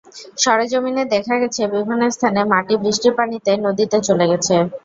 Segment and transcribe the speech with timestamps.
[0.37, 4.55] সরেজমিনে দেখা গেছে, বিভিন্ন স্থানে মাটি বৃষ্টির পানিতে নদীতে চলে গেছে।